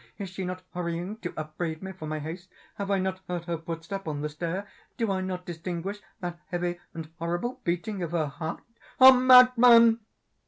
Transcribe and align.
Is 0.17 0.29
she 0.29 0.43
not 0.43 0.63
hurrying 0.73 1.17
to 1.17 1.31
upbraid 1.37 1.83
me 1.83 1.91
for 1.91 2.07
my 2.07 2.17
haste? 2.17 2.49
Have 2.73 2.89
I 2.89 2.97
not 2.97 3.21
heard 3.27 3.45
her 3.45 3.59
footstep 3.59 4.07
on 4.07 4.21
the 4.21 4.29
stair? 4.29 4.67
Do 4.97 5.11
I 5.11 5.21
not 5.21 5.45
distinguish 5.45 5.99
that 6.21 6.39
heavy 6.47 6.79
and 6.95 7.07
horrible 7.19 7.61
beating 7.63 8.01
of 8.01 8.09
her 8.13 8.25
heart? 8.25 8.63
Madman!" 8.99 9.99